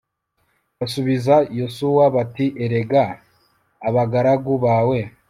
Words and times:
Basubiza 0.79 1.35
Yosuwa 1.59 2.03
bati 2.15 2.45
Erega 2.63 3.03
abagaragu 3.87 4.53
bawe 4.65 4.99